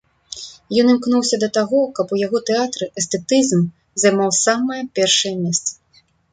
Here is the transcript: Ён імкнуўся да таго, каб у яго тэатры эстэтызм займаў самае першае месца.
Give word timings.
Ён 0.83 0.87
імкнуўся 0.93 1.37
да 1.43 1.49
таго, 1.57 1.81
каб 1.99 2.07
у 2.17 2.19
яго 2.25 2.41
тэатры 2.51 2.85
эстэтызм 3.03 3.61
займаў 4.07 4.29
самае 4.45 4.83
першае 4.99 5.35
месца. 5.47 5.71